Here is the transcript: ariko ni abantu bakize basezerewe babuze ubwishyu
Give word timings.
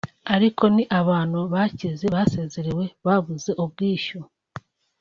ariko 0.35 0.63
ni 0.75 0.83
abantu 0.99 1.39
bakize 1.53 2.05
basezerewe 2.15 2.85
babuze 3.05 3.51
ubwishyu 3.63 4.19